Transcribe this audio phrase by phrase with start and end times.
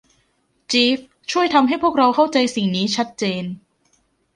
[0.71, 3.43] จีฟส์ ช่วยทำให้พวกเราเข้าใจสิ่งนี้ชัดเจน